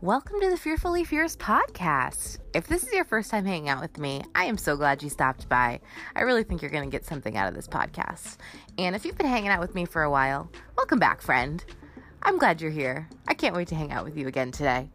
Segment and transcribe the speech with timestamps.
[0.00, 2.38] Welcome to the Fearfully Fierce podcast.
[2.54, 5.08] If this is your first time hanging out with me, I am so glad you
[5.08, 5.80] stopped by.
[6.14, 8.36] I really think you're going to get something out of this podcast.
[8.78, 11.64] And if you've been hanging out with me for a while, welcome back, friend.
[12.22, 13.08] I'm glad you're here.
[13.26, 14.88] I can't wait to hang out with you again today.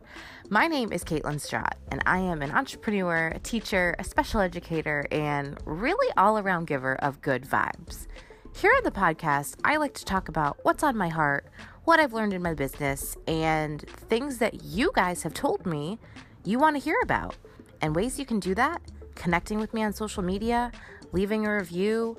[0.50, 5.06] My name is Caitlin Strott, and I am an entrepreneur, a teacher, a special educator,
[5.12, 8.08] and really all around giver of good vibes.
[8.56, 11.48] Here on the podcast, I like to talk about what's on my heart
[11.86, 16.00] what I've learned in my business and things that you guys have told me
[16.46, 17.36] you want to hear about.
[17.82, 18.82] And ways you can do that
[19.16, 20.72] connecting with me on social media,
[21.12, 22.18] leaving a review,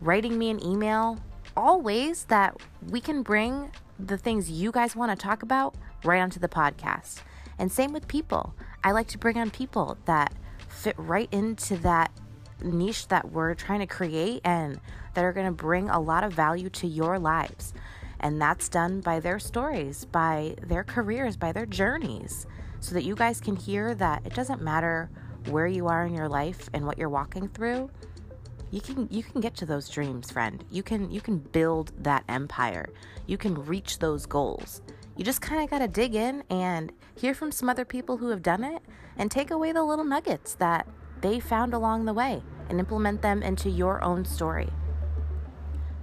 [0.00, 1.18] writing me an email,
[1.56, 2.56] all ways that
[2.88, 5.74] we can bring the things you guys want to talk about
[6.04, 7.20] right onto the podcast.
[7.58, 8.54] And same with people.
[8.82, 10.32] I like to bring on people that
[10.68, 12.10] fit right into that
[12.62, 14.80] niche that we're trying to create and
[15.14, 17.72] that are going to bring a lot of value to your lives.
[18.22, 22.46] And that's done by their stories, by their careers, by their journeys,
[22.80, 25.10] so that you guys can hear that it doesn't matter
[25.48, 27.90] where you are in your life and what you're walking through.
[28.70, 30.64] You can you can get to those dreams, friend.
[30.70, 32.88] You can you can build that empire.
[33.26, 34.80] You can reach those goals.
[35.16, 38.30] You just kind of got to dig in and hear from some other people who
[38.30, 38.82] have done it
[39.18, 40.86] and take away the little nuggets that
[41.20, 44.70] they found along the way and implement them into your own story.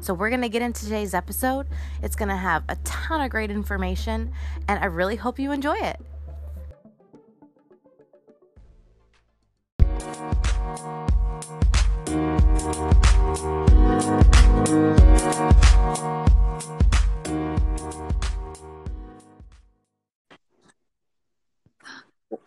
[0.01, 1.67] So, we're going to get into today's episode.
[2.01, 4.31] It's going to have a ton of great information,
[4.67, 5.99] and I really hope you enjoy it.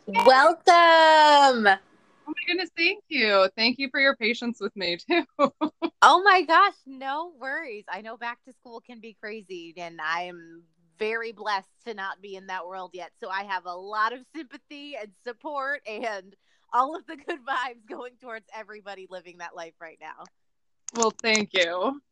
[0.06, 1.78] Welcome.
[2.52, 3.48] Goodness, thank you.
[3.56, 5.24] Thank you for your patience with me too.
[6.02, 7.84] oh my gosh, no worries.
[7.88, 10.62] I know back to school can be crazy and I am
[10.98, 13.12] very blessed to not be in that world yet.
[13.20, 16.36] So I have a lot of sympathy and support and
[16.74, 20.24] all of the good vibes going towards everybody living that life right now.
[20.92, 22.02] Well, thank you.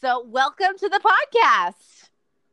[0.00, 2.10] So, welcome to the podcast.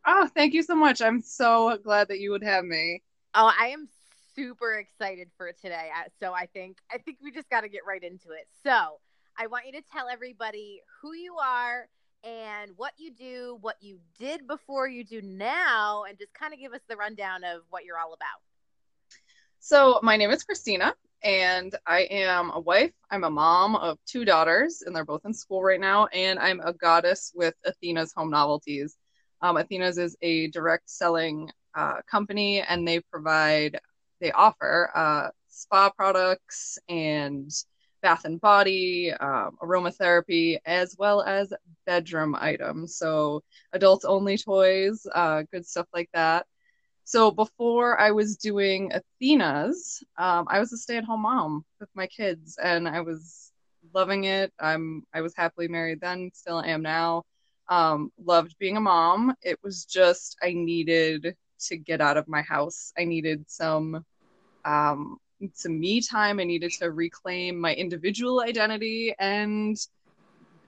[0.08, 1.04] Oh, thank you so much.
[1.04, 3.04] I'm so glad that you would have me.
[3.36, 3.88] Oh, I am
[4.36, 5.90] super excited for today.
[6.20, 8.48] So I think I think we just got to get right into it.
[8.64, 9.00] So
[9.38, 11.88] I want you to tell everybody who you are
[12.24, 16.60] and what you do, what you did before you do now, and just kind of
[16.60, 18.42] give us the rundown of what you're all about.
[19.60, 22.92] So my name is Christina, and I am a wife.
[23.12, 26.08] I'm a mom of two daughters, and they're both in school right now.
[26.08, 28.98] And I'm a goddess with Athena's Home Novelties.
[29.42, 33.80] Um, Athena's is a direct selling uh, company, and they provide
[34.20, 37.52] they offer uh, spa products and
[38.02, 41.52] bath and body, um, aromatherapy, as well as
[41.86, 42.98] bedroom items.
[42.98, 43.42] So
[43.74, 46.46] adults only toys, uh, good stuff like that.
[47.04, 52.58] So before I was doing Athena's, um, I was a stay-at-home mom with my kids,
[52.58, 53.52] and I was
[53.94, 54.52] loving it.
[54.60, 57.24] I'm I was happily married then, still am now.
[57.70, 59.36] Um, loved being a mom.
[59.42, 61.36] It was just I needed
[61.68, 62.94] to get out of my house.
[62.98, 64.04] I needed some
[64.64, 65.18] um,
[65.54, 66.40] some me time.
[66.40, 69.78] I needed to reclaim my individual identity, and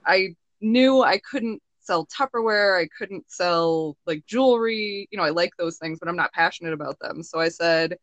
[0.06, 2.80] I knew I couldn't sell Tupperware.
[2.80, 5.08] I couldn't sell like jewelry.
[5.10, 7.22] You know, I like those things, but I'm not passionate about them.
[7.22, 7.96] So I said,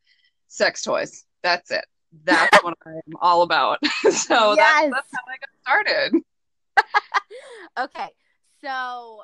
[0.47, 1.25] sex toys.
[1.43, 1.85] That's it.
[2.23, 3.79] That's what I'm all about.
[4.11, 4.91] so yes.
[4.91, 6.21] that's, that's how I got started.
[7.79, 8.09] okay.
[8.61, 9.21] So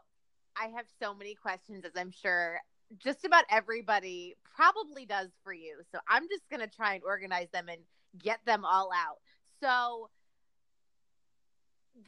[0.60, 2.60] I have so many questions, as I'm sure
[2.98, 5.78] just about everybody probably does for you.
[5.92, 7.82] So I'm just going to try and organize them and
[8.18, 9.18] get them all out.
[9.62, 10.10] So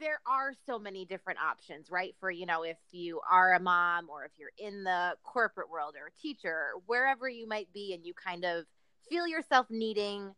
[0.00, 2.14] there are so many different options, right?
[2.18, 5.94] For, you know, if you are a mom or if you're in the corporate world
[6.00, 8.64] or a teacher, wherever you might be, and you kind of
[9.08, 10.34] feel yourself needing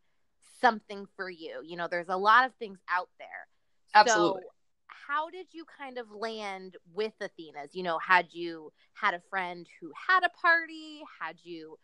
[0.61, 1.61] something for you.
[1.65, 3.49] You know, there's a lot of things out there.
[3.95, 4.43] Absolutely.
[4.43, 4.49] So
[5.07, 7.75] how did you kind of land with Athena's?
[7.75, 11.03] You know, had you had a friend who had a party?
[11.21, 11.79] Had you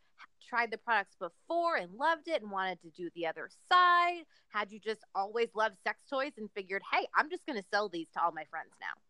[0.48, 4.22] tried the products before and loved it and wanted to do the other side?
[4.48, 7.88] Had you just always loved sex toys and figured, hey, I'm just going to sell
[7.88, 9.00] these to all my friends now?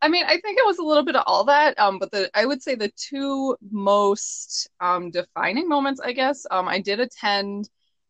[0.00, 2.30] I mean, I think it was a little bit of all that, um, but the
[2.32, 7.68] I would say the two most um, defining moments, I guess, um, I did attend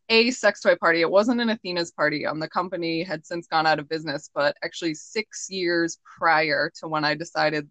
[0.09, 1.01] a sex toy party.
[1.01, 2.25] It wasn't an Athena's party.
[2.25, 6.87] Um, the company had since gone out of business, but actually six years prior to
[6.87, 7.69] when I decided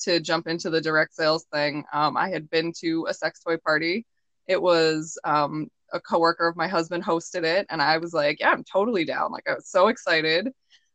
[0.00, 3.56] to jump into the direct sales thing, um, I had been to a sex toy
[3.58, 4.06] party.
[4.46, 8.50] It was um, a coworker of my husband hosted it, and I was like, "Yeah,
[8.50, 10.48] I'm totally down!" Like I was so excited.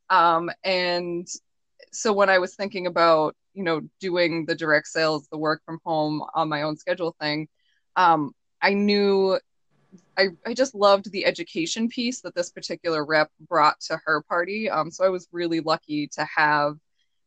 [0.10, 1.28] Um, and
[1.92, 5.80] so when I was thinking about, you know, doing the direct sales, the work from
[5.86, 7.48] home on my own schedule thing,
[7.96, 9.40] um, I knew
[10.18, 14.70] I, I just loved the education piece that this particular rep brought to her party.
[14.70, 16.78] Um, so I was really lucky to have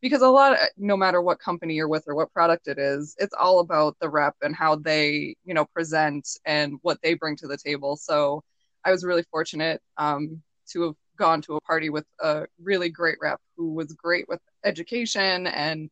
[0.01, 3.15] because a lot of, no matter what company you're with or what product it is,
[3.19, 7.35] it's all about the rep and how they, you know, present and what they bring
[7.37, 7.97] to the table.
[7.97, 8.43] So
[8.85, 10.41] I was really fortunate um,
[10.71, 14.39] to have gone to a party with a really great rep who was great with
[14.63, 15.89] education and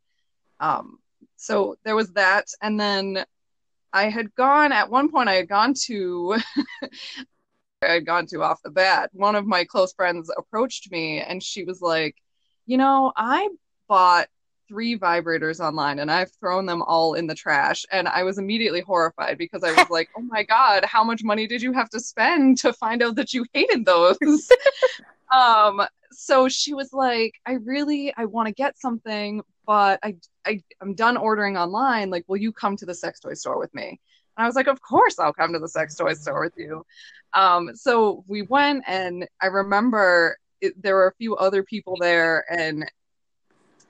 [0.59, 0.97] um,
[1.35, 3.25] so there was that and then
[3.93, 6.37] i had gone at one point i had gone to
[7.81, 11.41] i had gone to off the bat one of my close friends approached me and
[11.43, 12.15] she was like
[12.65, 13.49] you know i
[13.87, 14.27] bought
[14.67, 17.85] three vibrators online and I've thrown them all in the trash.
[17.91, 21.47] And I was immediately horrified because I was like, oh my God, how much money
[21.47, 24.17] did you have to spend to find out that you hated those?
[25.31, 25.81] um,
[26.11, 30.15] so she was like, I really, I want to get something, but I,
[30.45, 32.09] I, I'm done ordering online.
[32.09, 33.99] Like, will you come to the sex toy store with me?
[34.37, 36.85] And I was like, of course I'll come to the sex toy store with you.
[37.33, 42.45] Um, so we went and I remember it, there were a few other people there
[42.49, 42.89] and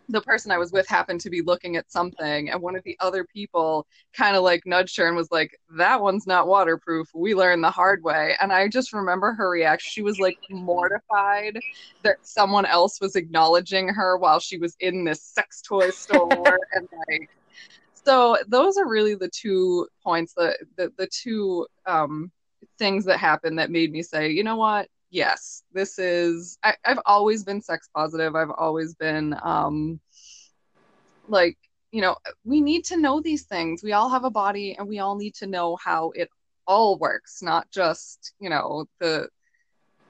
[0.09, 2.97] the person I was with happened to be looking at something, and one of the
[2.99, 7.09] other people kind of like nudged her and was like, That one's not waterproof.
[7.13, 8.35] We learned the hard way.
[8.41, 9.89] And I just remember her reaction.
[9.91, 11.59] She was like mortified
[12.03, 16.59] that someone else was acknowledging her while she was in this sex toy store.
[16.73, 17.29] and like,
[17.93, 22.31] so those are really the two points that the, the two um,
[22.77, 24.87] things that happened that made me say, you know what?
[25.09, 26.57] Yes, this is.
[26.63, 28.35] I, have always been sex positive.
[28.35, 29.99] I've always been um,
[31.27, 31.57] like,
[31.91, 33.83] you know, we need to know these things.
[33.83, 36.29] We all have a body, and we all need to know how it
[36.67, 39.29] all works, not just you know the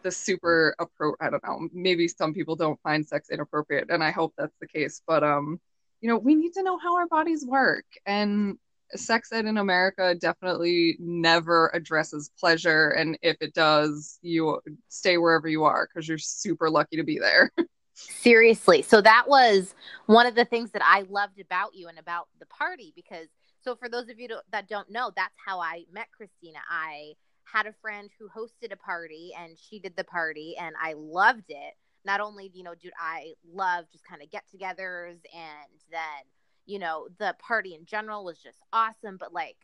[0.04, 0.76] the super.
[1.20, 1.70] I don't know.
[1.74, 5.02] Maybe some people don't find sex inappropriate, and I hope that's the case.
[5.08, 5.60] But um,
[6.02, 8.58] you know, we need to know how our bodies work, and
[8.96, 12.90] sex ed in America definitely never addresses pleasure.
[12.90, 17.20] And if it does, you stay wherever you are because you're super lucky to be
[17.20, 17.52] there.
[17.94, 18.84] Seriously.
[18.84, 19.74] So that was
[20.06, 23.28] one of the things that I loved about you and about the party because,
[23.62, 26.60] so for those of you that don't know, that's how I met Christina.
[26.70, 27.14] I
[27.44, 31.46] had a friend who hosted a party and she did the party and I loved
[31.50, 31.74] it.
[32.06, 36.24] Not only, you know, dude, I love just kind of get togethers and then
[36.68, 39.58] you know, the party in general was just awesome, but like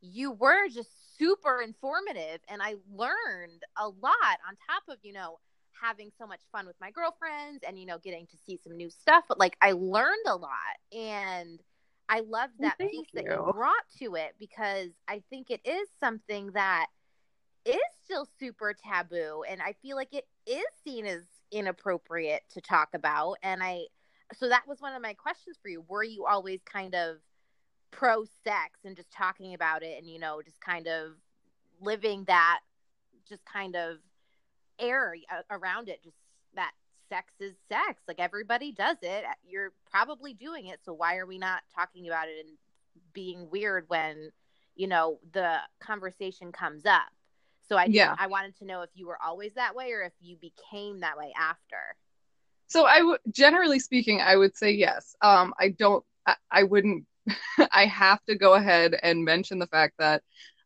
[0.00, 5.38] you were just super informative and I learned a lot on top of, you know,
[5.80, 8.90] having so much fun with my girlfriends and you know getting to see some new
[8.90, 10.50] stuff, but like I learned a lot
[10.92, 11.60] and
[12.08, 13.22] I love that well, piece you.
[13.22, 16.86] that you brought to it because I think it is something that
[17.64, 22.90] is still super taboo and I feel like it is seen as inappropriate to talk
[22.94, 23.86] about and I
[24.38, 25.84] so that was one of my questions for you.
[25.88, 27.16] Were you always kind of
[27.90, 31.12] pro sex and just talking about it and you know just kind of
[31.80, 32.60] living that
[33.28, 33.98] just kind of
[34.80, 35.14] air
[35.50, 36.16] around it just
[36.54, 36.72] that
[37.08, 38.02] sex is sex.
[38.08, 39.24] Like everybody does it.
[39.46, 40.80] You're probably doing it.
[40.84, 42.56] So why are we not talking about it and
[43.12, 44.30] being weird when
[44.74, 47.08] you know the conversation comes up?
[47.68, 48.14] So i yeah.
[48.18, 51.16] I wanted to know if you were always that way or if you became that
[51.16, 51.96] way after
[52.66, 55.14] so I would, generally speaking, I would say yes.
[55.20, 57.06] Um, I don't, I, I wouldn't,
[57.72, 60.22] I have to go ahead and mention the fact that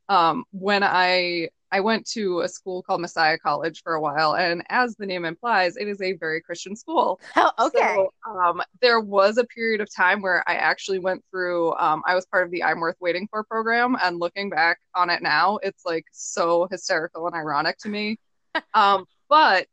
[0.09, 4.63] um, when I I went to a school called Messiah College for a while, and
[4.71, 7.21] as the name implies, it is a very Christian school.
[7.37, 7.95] Oh, okay.
[7.95, 11.75] So, um, there was a period of time where I actually went through.
[11.75, 15.11] Um, I was part of the I'm Worth Waiting For program, and looking back on
[15.11, 18.19] it now, it's like so hysterical and ironic to me.
[18.75, 19.67] um, but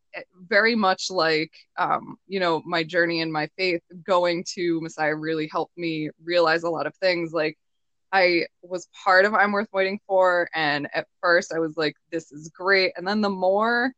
[0.48, 5.50] very much like um, you know my journey in my faith going to messiah really
[5.52, 7.34] helped me realize a lot of things.
[7.34, 7.58] Like
[8.12, 12.32] i was part of i'm worth waiting for and at first i was like this
[12.32, 12.94] is great.
[12.96, 13.92] And then the more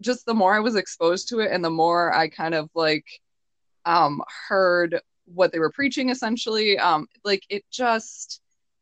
[0.00, 3.06] just the more i was exposed to it and the more i kind of like
[3.84, 8.40] um heard what they were preaching essentially um like it just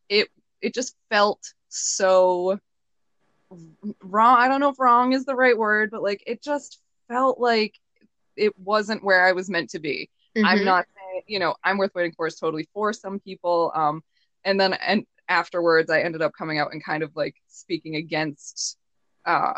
[0.08, 0.28] it
[0.60, 2.58] it just felt so
[4.02, 7.38] wrong i don't know if wrong is the right word but like it just felt
[7.40, 7.74] like
[8.36, 10.10] it wasn't where i was meant to be.
[10.36, 10.46] Mm-hmm.
[10.46, 10.86] i'm not
[11.26, 14.02] you know i'm worth waiting for is totally for some people um
[14.44, 18.76] and then and afterwards i ended up coming out and kind of like speaking against
[19.24, 19.54] uh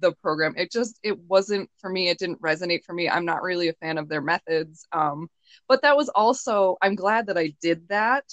[0.00, 0.54] the program.
[0.56, 2.08] It just it wasn't for me.
[2.08, 3.08] It didn't resonate for me.
[3.08, 5.28] I'm not really a fan of their methods um
[5.68, 8.24] but that was also i'm glad that i did that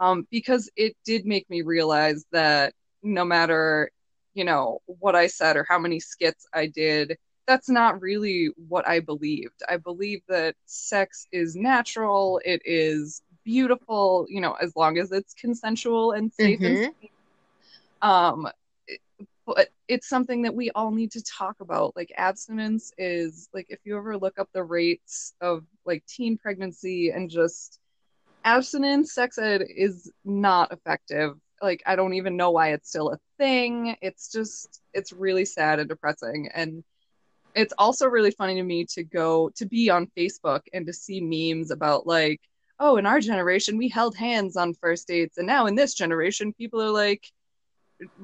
[0.00, 2.72] um because it did make me realize that
[3.02, 3.90] no matter
[4.38, 8.88] you know what i said or how many skits i did that's not really what
[8.88, 14.98] i believed i believe that sex is natural it is beautiful you know as long
[14.98, 16.84] as it's consensual and safe mm-hmm.
[16.84, 16.94] and
[18.02, 18.48] Um,
[19.46, 21.96] but it's something that we all need to talk about.
[21.96, 27.10] Like abstinence is like if you ever look up the rates of like teen pregnancy
[27.10, 27.78] and just
[28.44, 31.34] abstinence, sex ed is not effective.
[31.62, 33.96] Like I don't even know why it's still a thing.
[34.00, 36.84] It's just it's really sad and depressing and
[37.54, 41.20] it's also really funny to me to go to be on Facebook and to see
[41.20, 42.40] memes about like,
[42.78, 46.52] oh, in our generation we held hands on first dates, and now in this generation
[46.52, 47.24] people are like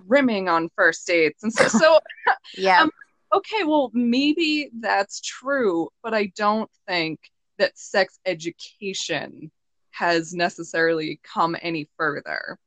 [0.06, 1.98] rimming on first dates, and so so
[2.56, 2.82] Yeah.
[2.82, 2.90] Um,
[3.34, 7.18] okay, well maybe that's true, but I don't think
[7.58, 9.50] that sex education
[9.90, 12.58] has necessarily come any further.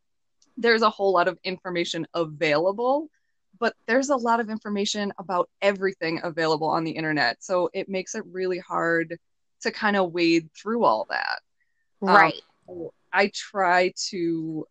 [0.58, 3.10] There's a whole lot of information available
[3.60, 7.38] but there's a lot of information about everything available on the internet.
[7.44, 9.18] So it makes it really hard
[9.62, 11.40] to kind of wade through all that.
[12.04, 12.42] Um, right.
[12.68, 14.68] so I try to,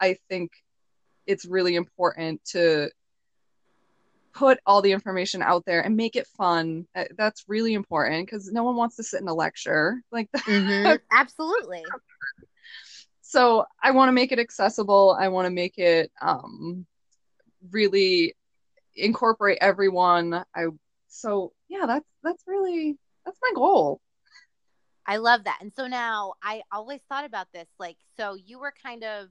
[0.00, 0.50] I- think
[1.26, 2.90] it's really important to
[4.32, 6.86] put all the information out there and make it fun.
[7.16, 10.44] That's really important because no one wants to sit in a lecture like that.
[10.46, 11.00] Mhm.
[11.12, 11.84] Absolutely.
[13.30, 15.16] So I want to make it accessible.
[15.18, 16.84] I want to make it um,
[17.70, 18.34] really
[18.96, 20.44] incorporate everyone.
[20.52, 20.64] I
[21.06, 24.00] so yeah, that's that's really that's my goal.
[25.06, 25.58] I love that.
[25.60, 29.28] And so now I always thought about this like, so you were kind of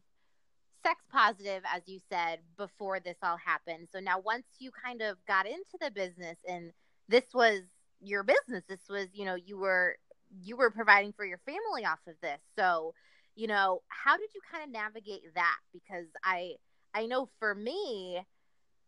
[0.82, 3.90] sex positive, as you said, before this all happened.
[3.92, 6.72] So now once you kind of got into the business and
[7.10, 7.64] this was
[8.00, 9.98] your business, this was, you know, you were
[10.42, 12.40] you were providing for your family off of this.
[12.58, 12.94] So,
[13.36, 15.58] you know, how did you kind of navigate that?
[15.74, 16.56] Because I
[16.94, 18.22] I know for me,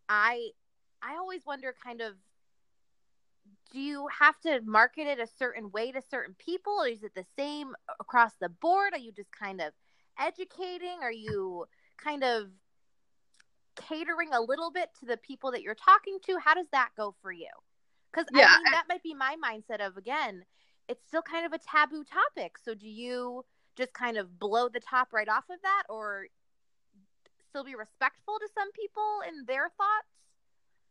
[0.08, 0.50] I
[1.02, 2.16] I always wonder kind of
[3.70, 6.74] do you have to market it a certain way to certain people?
[6.82, 8.92] Or is it the same across the board?
[8.92, 9.72] Are you just kind of
[10.18, 10.98] educating?
[11.02, 11.66] Are you
[11.98, 12.50] kind of
[13.76, 16.38] catering a little bit to the people that you're talking to?
[16.38, 17.48] How does that go for you?
[18.12, 20.44] Because Yeah, i mean that might be my mindset of again
[20.88, 22.58] it's still kind of a taboo topic.
[22.58, 23.44] So do you
[23.76, 26.26] just kind of blow the top right off of that or
[27.48, 30.08] still be respectful to some people in their thoughts?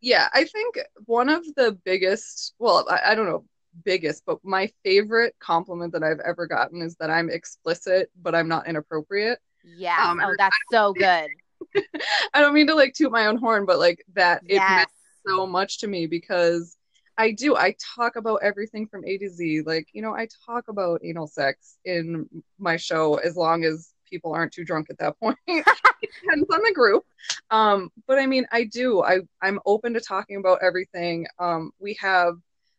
[0.02, 3.46] Yeah, I think one of the biggest, well, I, I don't know,
[3.86, 8.48] biggest, but my favorite compliment that I've ever gotten is that I'm explicit, but I'm
[8.48, 9.40] not inappropriate.
[9.64, 11.30] yeah Um, oh that's so good.
[12.34, 14.70] I don't mean to like toot my own horn, but like that it yes.
[14.70, 14.90] meant
[15.28, 16.76] so much to me because
[17.18, 17.56] I do.
[17.56, 19.62] I talk about everything from A to Z.
[19.62, 22.27] Like, you know, I talk about anal sex in
[22.58, 25.38] my show as long as people aren't too drunk at that point.
[25.48, 27.03] depends on the group.
[27.50, 29.03] Um, but I mean, I do.
[29.03, 31.27] I I'm open to talking about everything.
[31.39, 32.36] Um, we have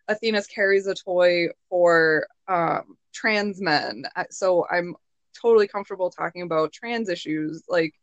[0.08, 4.96] Athena's carries a toy for um, trans men, so I'm
[5.40, 7.62] totally comfortable talking about trans issues.
[7.68, 7.94] Like,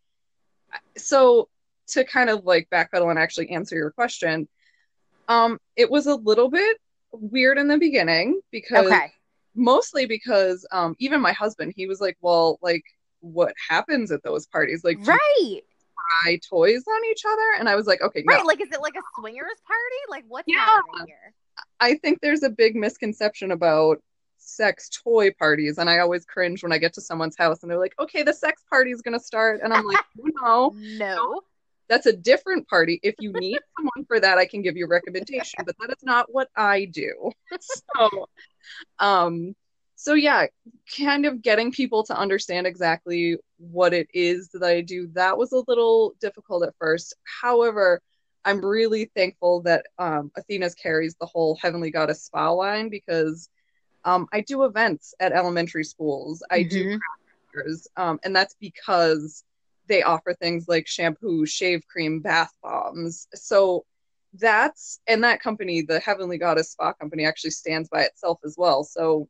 [0.97, 1.49] so
[1.89, 4.47] to kind of like backpedal and actually answer your question,
[5.29, 6.77] um, it was a little bit
[7.11, 9.11] weird in the beginning because okay.
[9.55, 12.83] mostly because um even my husband he was like well like
[13.21, 14.83] what happens at those parties?
[14.83, 15.61] Like right.
[16.25, 17.53] buy toys on each other?
[17.59, 20.01] And i was like okay right no like is it like a swingers party?
[20.09, 20.59] Like what's Yeah.
[20.59, 21.33] happening here?
[21.79, 24.01] I think there's a big misconception about
[24.41, 27.77] sex toy parties and i always cringe when i get to someone's house and they're
[27.77, 29.99] like okay the sex party is going to start and i'm like
[30.41, 31.41] no no
[31.89, 32.99] that's a different party.
[33.03, 36.03] If you need someone for that i can give you a recommendation but that is
[36.03, 37.31] not what i do.
[37.59, 38.27] So
[38.99, 39.55] um
[39.95, 40.47] so yeah
[40.97, 45.51] kind of getting people to understand exactly what it is that i do that was
[45.51, 47.15] a little difficult at first.
[47.41, 48.01] However
[48.45, 53.49] i'm really thankful that um, athena's carries the whole heavenly goddess spa line because
[54.05, 56.43] um, i do events at elementary schools.
[56.49, 56.99] I do Mhm.
[57.53, 59.43] years, um, and that's because
[59.89, 63.27] they offer things like shampoo, shave cream, bath bombs.
[63.33, 63.85] So
[64.33, 68.83] that's and that company, the Heavenly Goddess Spa Company, actually stands by itself as well.
[68.83, 69.27] So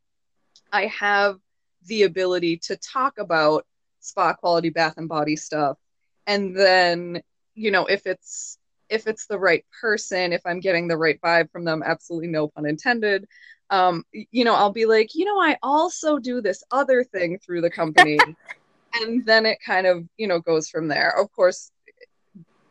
[0.72, 1.38] I have
[1.86, 3.66] the ability to talk about
[4.02, 5.78] spa quality bath and body stuff,
[6.28, 7.22] and then
[7.56, 8.58] you know if it's
[8.90, 12.50] if it's the right person, if I'm getting the right vibe from them, absolutely no
[12.50, 13.26] pun intended.
[13.70, 17.62] Um, you know, I'll be like, you know, I also do this other thing through
[17.62, 18.18] the company
[19.00, 21.18] and then it kind of you know goes from there.
[21.20, 21.72] Of course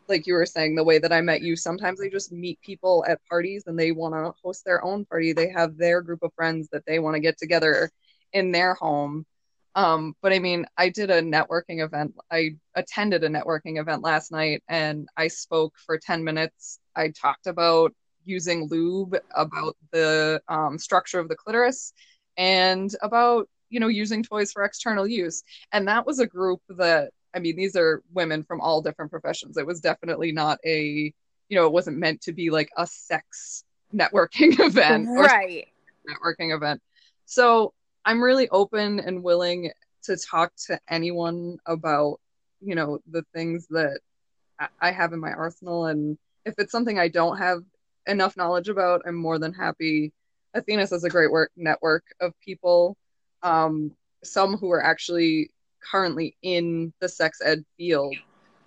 [0.09, 3.05] like you were saying the way that i met you sometimes i just meet people
[3.07, 5.33] at parties and they want to host their own party.
[5.33, 7.91] They have their group of friends that they want to get together
[8.33, 9.27] in their home.
[9.75, 12.15] Um, but i mean i did a networking event.
[12.31, 16.81] I attended a networking event last night and i spoke for 10 minutes.
[16.97, 17.95] I talked about
[18.25, 21.93] using lube about the um, structure of the clitoris
[22.37, 27.11] and about you know using toys for external use and that was a group that
[27.35, 29.57] i mean, these are women from all different professions.
[29.57, 31.13] It was definitely not a,
[31.49, 35.69] you know, it wasn't meant to be like a sex networking event right
[36.09, 36.81] networking event.
[37.27, 39.71] So I'm really open and willing
[40.05, 42.21] to talk to anyone about,
[42.61, 44.01] you know, the things that
[44.81, 45.87] I have in my arsenal.
[45.87, 47.61] And if it's something I don't have
[48.07, 50.13] enough knowledge about, I'm more than happy.
[50.55, 52.97] Athena's has a great work network of people,
[53.43, 53.93] um,
[54.25, 55.51] some who are actually
[55.91, 58.17] currently in the sex ed field.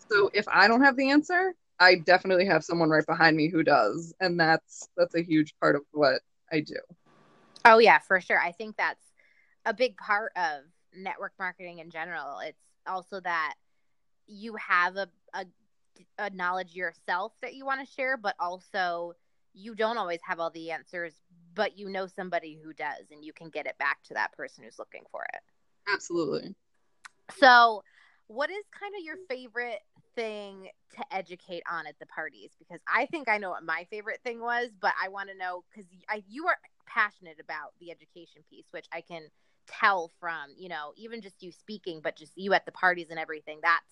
[0.09, 3.63] So if I don't have the answer, I definitely have someone right behind me who
[3.63, 6.77] does, and that's that's a huge part of what I do.
[7.65, 8.39] Oh yeah, for sure.
[8.39, 9.03] I think that's
[9.65, 10.63] a big part of
[10.95, 12.39] network marketing in general.
[12.39, 13.55] It's also that
[14.27, 15.45] you have a, a,
[16.17, 19.13] a knowledge yourself that you want to share, but also
[19.53, 21.13] you don't always have all the answers,
[21.53, 24.63] but you know somebody who does, and you can get it back to that person
[24.63, 25.41] who's looking for it.
[25.91, 26.55] Absolutely.
[27.37, 27.83] So,
[28.27, 29.79] what is kind of your favorite
[30.15, 32.51] thing to educate on at the parties?
[32.59, 35.63] Because I think I know what my favorite thing was, but I want to know
[35.69, 35.89] because
[36.27, 39.23] you are passionate about the education piece, which I can
[39.67, 43.19] tell from, you know, even just you speaking, but just you at the parties and
[43.19, 43.59] everything.
[43.61, 43.85] That's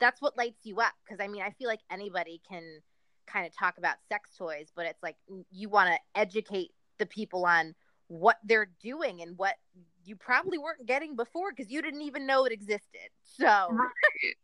[0.00, 2.80] that's what lights you up because I mean, I feel like anybody can
[3.26, 5.16] kind of talk about sex toys, but it's like
[5.50, 6.70] you want to educate
[7.02, 7.74] the people on
[8.06, 9.56] what they're doing and what
[10.04, 13.08] you probably weren't getting before because you didn't even know it existed.
[13.24, 14.36] So, right.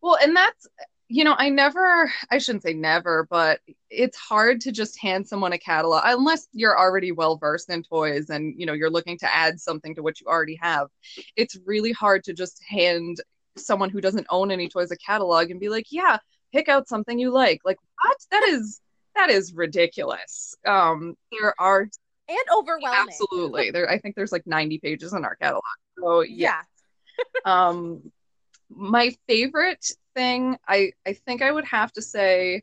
[0.00, 0.66] well, and that's
[1.10, 5.54] you know, I never, I shouldn't say never, but it's hard to just hand someone
[5.54, 9.34] a catalog unless you're already well versed in toys and, you know, you're looking to
[9.34, 10.88] add something to what you already have.
[11.34, 13.22] It's really hard to just hand
[13.56, 16.18] someone who doesn't own any toys a catalog and be like, yeah,
[16.52, 17.62] pick out something you like.
[17.64, 18.18] Like, what?
[18.30, 18.80] That is,
[19.18, 20.54] that is ridiculous.
[20.64, 23.08] Um, there are, and overwhelming.
[23.08, 23.70] Absolutely.
[23.70, 25.62] There, I think there's like 90 pages in our catalog.
[25.98, 26.62] So, yeah.
[27.18, 27.24] yeah.
[27.68, 28.10] um,
[28.70, 32.62] my favorite thing, I I think I would have to say,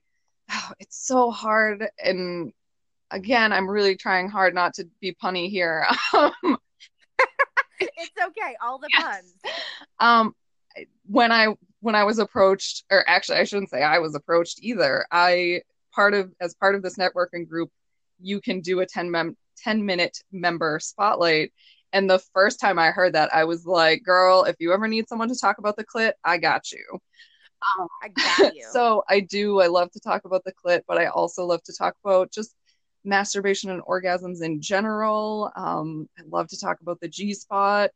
[0.52, 1.88] oh, it's so hard.
[2.04, 2.54] And
[3.12, 5.86] again, I'm really trying hard not to be punny here.
[7.80, 9.04] it's okay, all the yes.
[9.04, 9.34] puns.
[10.00, 10.36] Um,
[11.08, 15.06] when I when I was approached, or actually, I shouldn't say I was approached either.
[15.12, 15.62] I
[15.96, 17.70] part of as part of this networking group,
[18.20, 21.52] you can do a 10 mem 10 minute member spotlight
[21.96, 25.08] and the first time I heard that, I was like, girl, if you ever need
[25.08, 26.84] someone to talk about the clit, I got you.
[27.80, 28.68] Um, I got you.
[28.70, 29.62] so I do.
[29.62, 32.54] I love to talk about the clit, but I also love to talk about just
[33.06, 35.54] masturbation and orgasms in general.
[35.56, 37.92] Um, I love to talk about the G spot.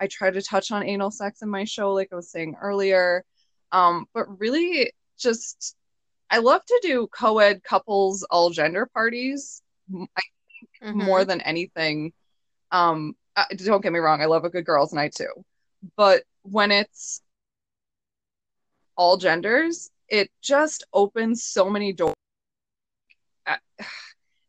[0.00, 3.24] I try to touch on anal sex in my show, like I was saying earlier.
[3.70, 5.76] Um, but really, just
[6.30, 9.62] I love to do co ed couples, all gender parties.
[9.92, 10.22] I
[10.82, 11.06] think mm-hmm.
[11.06, 12.12] more than anything.
[12.70, 15.44] Um, uh, don't get me wrong, I love a good girls' night too.
[15.96, 17.20] But when it's
[18.96, 22.14] all genders, it just opens so many doors.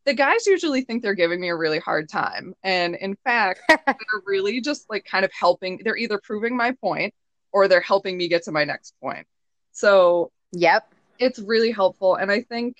[0.04, 2.54] The guys usually think they're giving me a really hard time.
[2.62, 5.80] And in fact, they're really just like kind of helping.
[5.82, 7.12] They're either proving my point
[7.50, 9.26] or they're helping me get to my next point.
[9.72, 10.94] So, yep.
[11.18, 12.16] It's really helpful.
[12.16, 12.76] And I think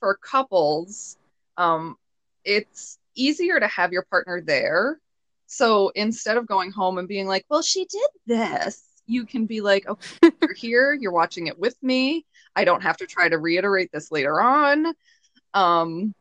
[0.00, 1.16] for couples,
[1.56, 1.96] um,
[2.44, 5.00] it's easier to have your partner there
[5.48, 9.62] so instead of going home and being like, well, she did this, you can be
[9.62, 12.26] like, okay, you're here, you're watching it with me.
[12.54, 14.92] I don't have to try to reiterate this later on.
[15.54, 16.14] Um,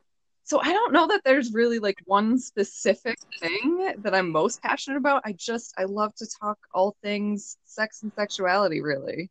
[0.46, 4.96] so I don't know that there's really like one specific thing that I'm most passionate
[4.98, 5.24] about.
[5.26, 9.30] I just I love to talk all things sex and sexuality really.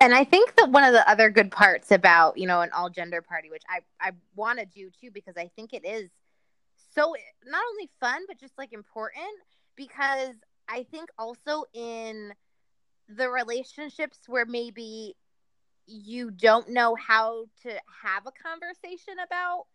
[0.00, 2.90] And I think that one of the other good parts about, you know, an all
[2.90, 6.10] gender party, which I I want to do too because I think it is
[6.94, 7.14] so
[7.46, 9.24] not only fun but just like important
[9.76, 10.34] because
[10.68, 12.32] I think also in
[13.08, 15.14] the relationships where maybe
[15.86, 17.70] you don't know how to
[18.02, 19.66] have a conversation about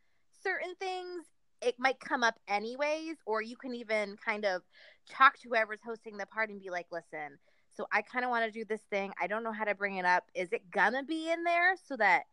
[0.44, 1.26] certain things,
[1.62, 4.62] it might come up anyways, or you can even kind of
[5.10, 7.38] talk to whoever's hosting the party and be like, listen,
[7.76, 9.14] so I kind of want to do this thing.
[9.20, 10.26] I don't know how to bring it up.
[10.36, 12.24] Is it gonna be in there so that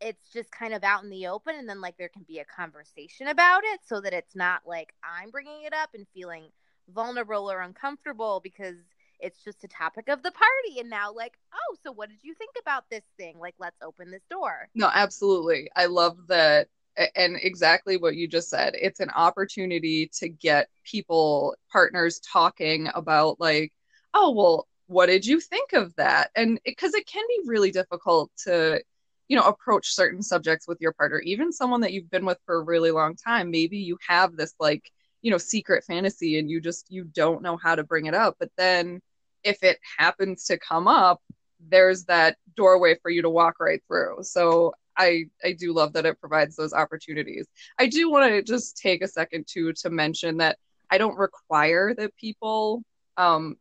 [0.00, 2.44] it's just kind of out in the open and then like there can be a
[2.44, 6.44] conversation about it so that it's not like I'm bringing it up and feeling
[6.88, 8.76] vulnerable or uncomfortable because
[9.20, 12.34] it's just a topic of the party and now like oh so what did you
[12.34, 16.68] think about this thing like let's open this door no absolutely i love that
[17.14, 23.38] and exactly what you just said it's an opportunity to get people partners talking about
[23.38, 23.72] like
[24.14, 27.70] oh well what did you think of that and because it, it can be really
[27.70, 28.82] difficult to
[29.28, 32.56] you know approach certain subjects with your partner even someone that you've been with for
[32.56, 34.90] a really long time maybe you have this like
[35.22, 38.36] you know secret fantasy and you just you don't know how to bring it up
[38.40, 39.00] but then
[39.44, 41.20] if it happens to come up,
[41.68, 44.18] there's that doorway for you to walk right through.
[44.22, 47.46] So I I do love that it provides those opportunities.
[47.78, 50.58] I do want to just take a second too to mention that
[50.90, 52.82] I don't require that people
[53.16, 53.56] um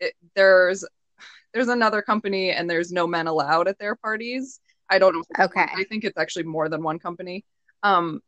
[0.00, 0.84] it, there's
[1.52, 4.60] there's another company and there's no men allowed at their parties.
[4.90, 5.44] I don't know.
[5.44, 5.66] Okay.
[5.74, 7.44] I think it's actually more than one company.
[7.82, 8.20] Um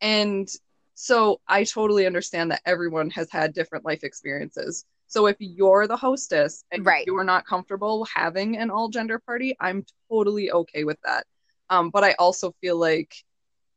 [0.00, 0.48] and
[0.94, 4.84] so I totally understand that everyone has had different life experiences.
[5.06, 7.06] So if you're the hostess and Right.
[7.06, 11.26] you're not comfortable having an all gender party, I'm totally okay with that.
[11.70, 13.14] Um, but I also feel like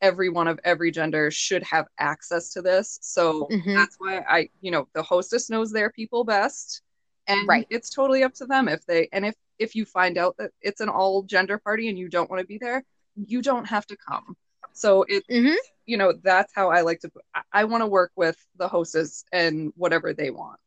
[0.02, 3.00] everyone of every gender should have access to this.
[3.02, 3.74] So Mhm.
[3.76, 6.82] that's why I, you know, the hostess knows their people best.
[7.28, 7.68] And Right.
[7.70, 10.82] it's totally up to them if they and if if you find out that it's
[10.82, 12.84] an all gender party and you don't want to be there,
[13.16, 14.36] you don't have to come.
[14.74, 15.56] So it Mhm.
[15.86, 19.24] you know, that's how I like to I, I want to work with the hostess
[19.32, 20.60] and whatever they want.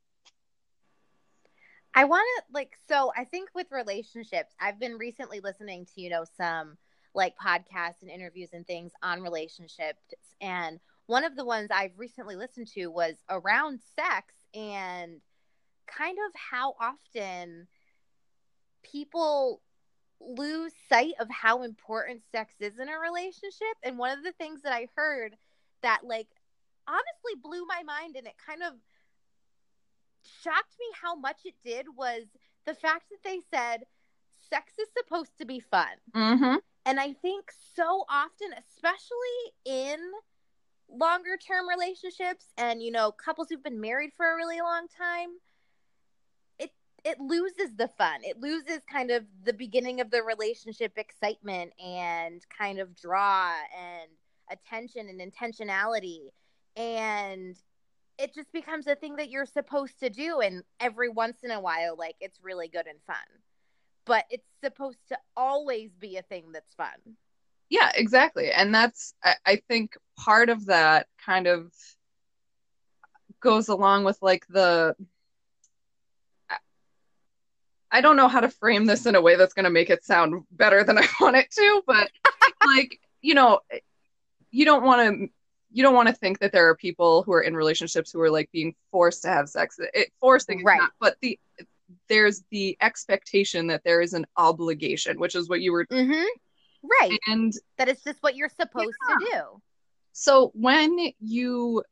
[1.95, 6.11] I want to like so I think with relationships, I've been recently listening to, you
[6.11, 6.77] know, some
[7.15, 10.03] like podcasts and interviews and things on relationships
[10.41, 15.21] and one of the ones I've recently listened to was around sex and
[15.97, 17.67] kind of how often
[18.83, 19.61] people
[20.21, 24.63] lose sight of how important sex is in a relationship and one of the things
[24.63, 25.37] that I heard
[25.83, 26.29] that like
[26.87, 28.75] honestly blew my mind and it kind of
[30.43, 32.25] shocked me how much it did was
[32.67, 33.85] the fact that they said
[34.51, 35.97] sex is supposed to be fun.
[36.15, 36.57] Mm-hmm.
[36.87, 39.99] And I think so often, especially in
[40.89, 45.29] longer term relationships and you know couples who've been married for a really long time,
[47.05, 48.21] it loses the fun.
[48.23, 54.11] It loses kind of the beginning of the relationship excitement and kind of draw and
[54.51, 56.31] attention and intentionality
[56.77, 57.57] and
[58.19, 61.61] it just becomes a thing that you're supposed to do and every once in a
[61.61, 63.17] while like it's really good and fun
[64.05, 67.17] but it's supposed to always be a thing that's fun
[67.71, 68.51] Yeah, exactly.
[68.51, 71.73] And that's, I, I think part of that kind of
[73.41, 74.97] goes along with like the,
[77.93, 80.05] I don't know how to frame this in a way that's going to make it
[80.05, 82.11] sound better than I want it to, but
[82.67, 83.61] like, you know,
[84.51, 85.29] you don't want to,
[85.73, 88.31] you don't want to think that there are people who are in relationships who are
[88.31, 89.79] like being forced to have sex.
[89.95, 90.81] It, forcing, Right.
[90.81, 91.39] not, but the,
[92.09, 96.25] there's the expectation that there is an obligation, which is what you were, mm-hmm.
[97.01, 99.61] right and that it's just what you're supposed to do
[100.13, 101.83] so when you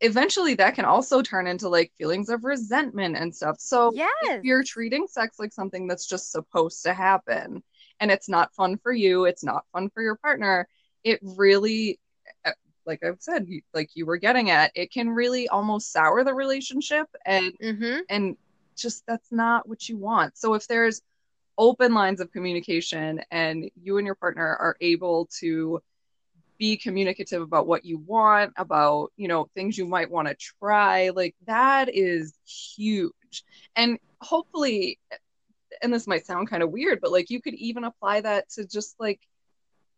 [0.00, 3.56] eventually that can also turn into like feelings of resentment and stuff.
[3.58, 4.10] So yes.
[4.24, 7.62] if you're treating sex like something that's just supposed to happen
[8.00, 10.66] and it's not fun for you it's not fun for your partner
[11.04, 12.00] it really
[12.44, 12.50] uh,
[12.86, 17.06] like i've said like you were getting at it can really almost sour the relationship
[17.24, 18.00] and mm-hmm.
[18.10, 18.36] and
[18.76, 20.36] just that's not what you want.
[20.36, 21.02] So if there's
[21.56, 25.80] open lines of communication and you and your partner are able to
[26.58, 31.10] be communicative about what you want about you know things you might want to try
[31.10, 33.12] like that is huge.
[33.76, 34.98] And hopefully
[35.82, 38.66] and this might sound kind of weird but like you could even apply that to
[38.66, 39.20] just like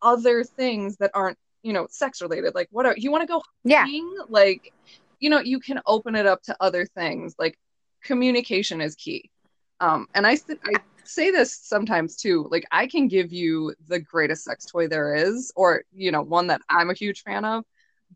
[0.01, 3.41] other things that aren't you know sex related like what are you want to go
[3.63, 3.85] yeah.
[4.29, 4.73] like
[5.19, 7.57] you know you can open it up to other things like
[8.03, 9.29] communication is key.
[9.79, 10.73] Um and i s- i
[11.07, 15.51] say this sometimes too like i can give you the greatest sex toy there is
[15.55, 17.63] or you know one that i'm a huge fan of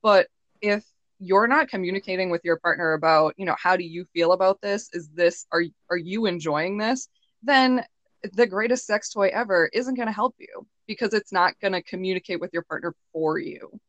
[0.01, 0.27] but
[0.61, 0.83] if
[1.21, 4.89] you're not communicating with your partner about you know how do you feel about this?
[4.91, 7.07] Is this are are you enjoying this?
[7.43, 7.85] Then
[8.33, 11.81] the greatest sex toy ever isn't going to help you because it's not going to
[11.83, 13.79] communicate with your partner for you.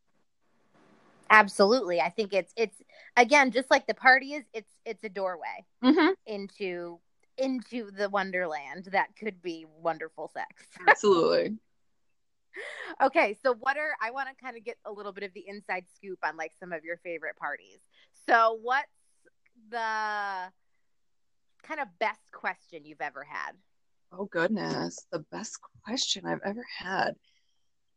[1.30, 2.00] Absolutely.
[2.02, 2.76] I think it's it's
[3.16, 6.12] again just like the party is it's it's a doorway mm-hmm.
[6.26, 6.98] into
[7.38, 10.66] into the wonderland that could be wonderful sex.
[10.88, 11.56] Absolutely.
[13.02, 15.48] Okay so what are i want to kind of get a little bit of the
[15.48, 17.80] inside scoop on like some of your favorite parties.
[18.28, 18.86] So what's
[19.70, 20.52] the
[21.62, 23.52] kind of best question you've ever had?
[24.12, 27.16] Oh goodness, the best question I've ever had.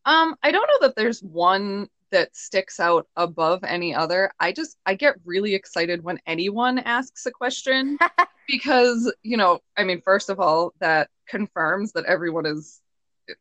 [0.05, 4.31] Um, I don't know that there's one that sticks out above any other.
[4.39, 7.97] I just I get really excited when anyone asks a question
[8.47, 12.79] because, you know, I mean, first of all, that confirms that everyone is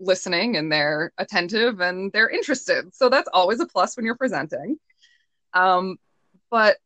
[0.00, 2.92] listening and they're attentive and they're interested.
[2.92, 4.76] So that's always a plus when you're presenting.
[5.52, 5.96] Um,
[6.50, 6.78] but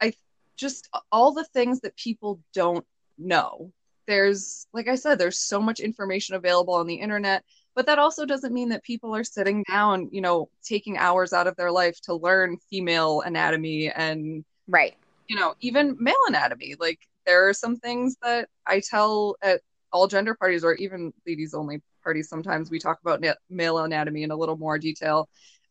[0.00, 0.12] I
[0.56, 2.86] just all the things that people don't
[3.18, 3.72] know
[4.06, 7.42] there's like i said there's so much information available on the internet
[7.76, 11.46] but that also doesn't mean that people are sitting down you know taking hours out
[11.46, 14.96] of their life to learn female anatomy and right
[15.28, 19.60] you know even male anatomy like there are some things that I tell at
[19.92, 22.28] all gender parties or even ladies only parties.
[22.28, 25.28] Sometimes we talk about male anatomy in a little more detail.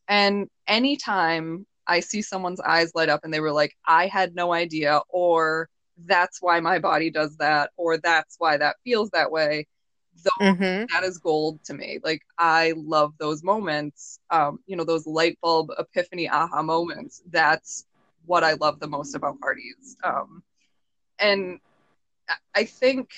[0.07, 4.53] And anytime I see someone's eyes light up and they were like, I had no
[4.53, 5.69] idea, or
[6.05, 9.67] that's why my body does that, or that's why that feels that way.
[10.41, 10.85] Mm-hmm.
[10.91, 11.99] that is gold to me.
[12.03, 14.19] Like I love those moments.
[14.29, 17.21] Um, you know, those light bulb epiphany aha moments.
[17.31, 17.85] That's
[18.25, 19.97] what I love the most about parties.
[20.03, 20.43] Um,
[21.19, 21.59] and
[22.55, 23.09] I think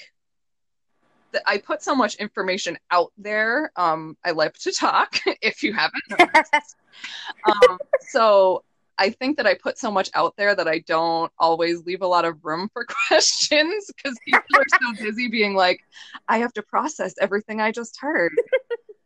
[1.31, 3.71] that I put so much information out there.
[3.75, 6.03] Um, I like to talk, if you haven't
[7.45, 7.77] um,
[8.09, 8.63] so
[8.99, 12.07] I think that I put so much out there that I don't always leave a
[12.07, 15.81] lot of room for questions because people are so busy being like,
[16.27, 18.31] I have to process everything I just heard.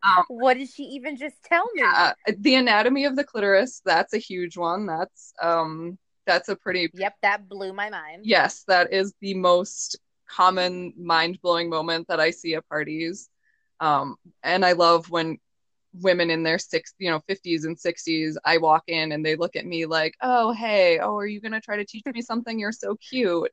[0.04, 1.82] Um, what did she even just tell me?
[1.82, 4.88] Yeah, the anatomy of the clitoris, that's a huge one.
[4.88, 8.26] That's um that's a pretty Yep, that blew my mind.
[8.26, 13.30] Yes, that is the most common mind-blowing moment that I see at parties.
[13.80, 15.38] Um and I love when
[15.94, 19.56] women in their six, you know, 50s and 60s, I walk in and they look
[19.56, 22.60] at me like, "Oh, hey, oh, are you going to try to teach me something?
[22.60, 23.52] You're so cute."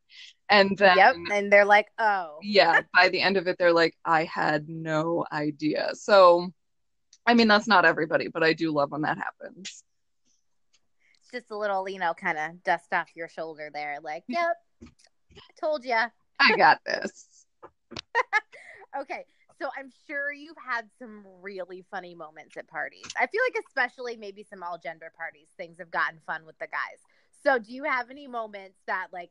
[0.48, 3.94] And then Yep, and they're like, "Oh." Yeah, by the end of it they're like,
[4.04, 6.52] "I had no idea." So
[7.26, 9.84] I mean, that's not everybody, but I do love when that happens.
[11.20, 14.56] It's just a little, you know, kind of dust off your shoulder there like, "Yep.
[14.82, 15.96] I told you."
[16.40, 17.46] I got this.
[19.00, 19.24] okay.
[19.60, 23.06] So I'm sure you've had some really funny moments at parties.
[23.18, 26.66] I feel like especially maybe some all gender parties, things have gotten fun with the
[26.66, 27.00] guys.
[27.42, 29.30] So do you have any moments that like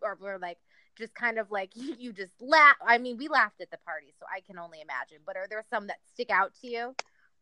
[0.00, 0.58] or were like
[0.96, 4.26] just kind of like you just laugh I mean, we laughed at the party, so
[4.32, 5.18] I can only imagine.
[5.26, 6.94] But are there some that stick out to you?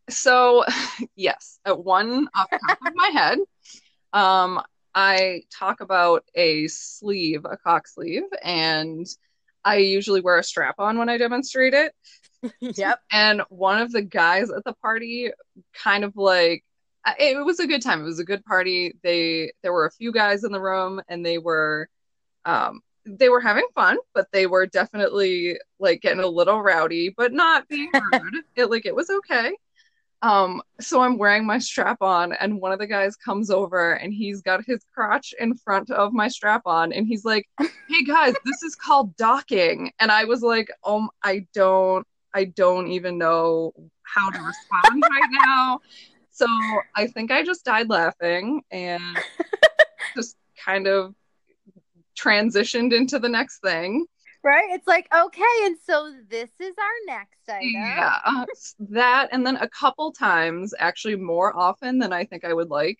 [0.08, 0.64] So
[1.16, 3.38] yes, at one off the top of my head.
[4.12, 4.62] Um
[4.94, 9.06] I talk about a sleeve, a cock sleeve, and
[9.64, 11.94] I usually wear a strap on when I demonstrate it.
[12.60, 13.00] yep.
[13.10, 15.30] And one of the guys at the party
[15.74, 16.64] kind of like
[17.18, 18.00] it was a good time.
[18.00, 18.96] It was a good party.
[19.02, 21.88] They there were a few guys in the room and they were
[22.44, 27.32] um they were having fun, but they were definitely like getting a little rowdy, but
[27.32, 28.44] not being rude.
[28.56, 29.52] it like it was okay.
[30.22, 34.14] Um, so I'm wearing my strap on, and one of the guys comes over and
[34.14, 38.34] he's got his crotch in front of my strap on, and he's like, Hey guys,
[38.44, 39.90] this is called docking.
[39.98, 45.30] And I was like, Oh, I don't, I don't even know how to respond right
[45.44, 45.80] now.
[46.30, 46.46] So
[46.96, 49.02] I think I just died laughing and
[50.16, 51.14] just kind of
[52.16, 54.06] transitioned into the next thing
[54.42, 54.70] right?
[54.70, 57.70] It's like, okay, and so this is our next item.
[57.72, 58.46] Yeah, uh,
[58.90, 62.98] that, and then a couple times, actually more often than I think I would like,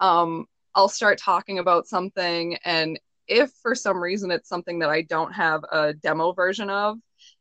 [0.00, 5.02] um, I'll start talking about something, and if for some reason it's something that I
[5.02, 6.98] don't have a demo version of,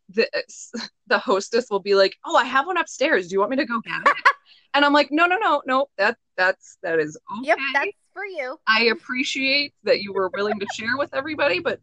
[0.10, 0.28] the
[1.08, 3.28] the hostess will be like, "Oh, I have one upstairs.
[3.28, 4.16] Do you want me to go get it?"
[4.74, 5.88] and I'm like, "No, no, no, no.
[5.98, 7.48] That that's that is okay.
[7.48, 8.58] Yep, that's for you.
[8.68, 11.80] I appreciate that you were willing to share with everybody, but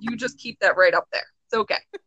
[0.00, 1.26] you just keep that right up there.
[1.46, 1.78] It's okay.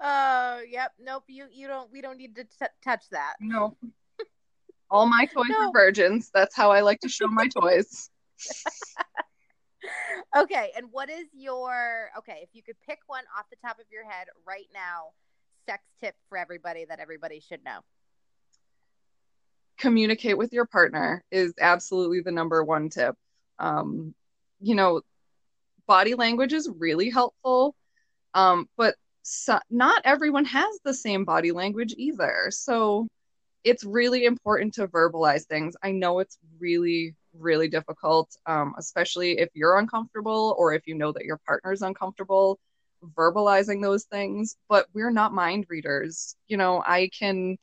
[0.00, 0.92] Oh, uh, yep.
[1.00, 1.24] Nope.
[1.26, 1.90] You you don't.
[1.90, 3.34] We don't need to t- touch that.
[3.40, 3.76] No.
[4.92, 5.66] All my toys no.
[5.66, 6.30] are virgins.
[6.32, 8.08] That's how I like to show my toys.
[10.36, 12.40] Okay, and what is your okay?
[12.42, 15.12] If you could pick one off the top of your head right now,
[15.66, 17.80] sex tip for everybody that everybody should know
[19.78, 23.16] communicate with your partner is absolutely the number one tip.
[23.58, 24.14] Um,
[24.60, 25.00] you know,
[25.86, 27.74] body language is really helpful,
[28.34, 32.48] um, but so, not everyone has the same body language either.
[32.50, 33.08] So
[33.64, 35.76] it's really important to verbalize things.
[35.82, 41.12] I know it's really, really difficult, um, especially if you're uncomfortable or if you know
[41.12, 42.58] that your partner's uncomfortable
[43.16, 46.36] verbalizing those things, but we're not mind readers.
[46.48, 47.56] You know, I can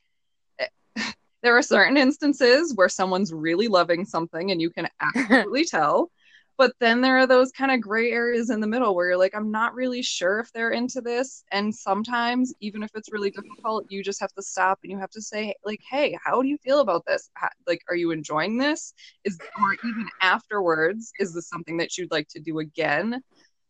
[1.42, 6.10] there are certain instances where someone's really loving something and you can absolutely tell.
[6.58, 9.34] But then there are those kind of gray areas in the middle where you're like,
[9.34, 11.44] I'm not really sure if they're into this.
[11.52, 15.10] And sometimes, even if it's really difficult, you just have to stop and you have
[15.10, 17.28] to say, like, hey, how do you feel about this?
[17.34, 18.94] How, like, are you enjoying this?
[19.24, 23.22] Is or even afterwards, is this something that you'd like to do again?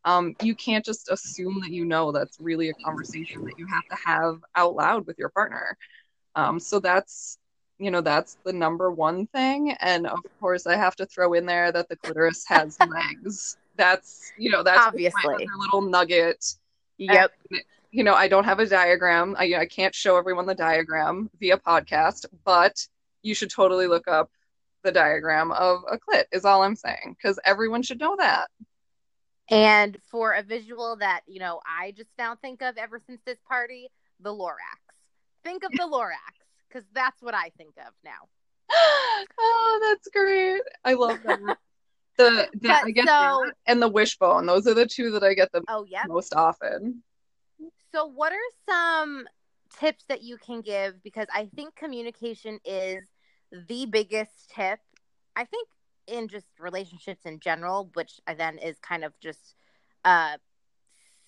[0.04, 3.84] Um, you can't just assume that you know that's really a conversation that you have
[3.90, 5.76] to have out loud with your partner.
[6.36, 7.38] Um, so that's
[7.78, 9.72] you know that's the number one thing.
[9.80, 13.56] And of course i have to throw in there that the clitoris has legs.
[13.76, 15.44] That's you know that's obviously.
[15.44, 16.44] a little nugget.
[16.98, 17.32] Yep.
[17.50, 17.60] And,
[17.90, 19.36] you know i don't have a diagram.
[19.38, 22.86] I, I can't show everyone the diagram via podcast but
[23.22, 24.30] you should totally look up
[24.82, 28.48] the diagram of a clit is all i'm saying because everyone should know that.
[29.48, 33.38] And for a visual that, you know, I just now think of ever since this
[33.46, 33.88] party,
[34.20, 34.80] the Lorax.
[35.44, 38.28] Think of the Lorax because that's what I think of now.
[39.38, 40.62] oh, that's great.
[40.84, 41.40] I love that.
[42.18, 43.12] The, the I get so,
[43.44, 44.46] that and the wishbone.
[44.46, 46.06] Those are the two that I get the oh, yep.
[46.08, 47.02] most often.
[47.92, 49.28] So, what are some
[49.78, 51.02] tips that you can give?
[51.02, 53.04] Because I think communication is
[53.52, 54.80] the biggest tip.
[55.36, 55.68] I think
[56.06, 59.54] in just relationships in general, which then is kind of just
[60.04, 60.38] uh,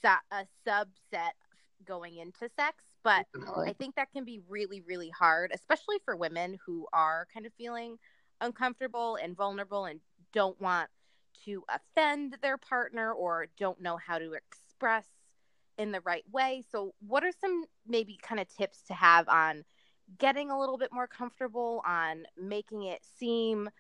[0.05, 1.33] a, a subset
[1.85, 2.85] going into sex.
[3.09, 3.71] But Definitely.
[3.71, 7.55] I think that can be really, really hard, especially for women who are kind of
[7.55, 7.97] feeling
[8.43, 10.01] uncomfortable and vulnerable and
[10.35, 10.91] don't want
[11.47, 15.07] to offend their partner or don't know how to express
[15.79, 16.63] in the right way.
[16.71, 19.65] So, what are some maybe kind of tips to have on
[20.19, 23.71] getting a little bit more comfortable, on making it seem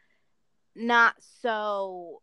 [0.74, 2.22] not so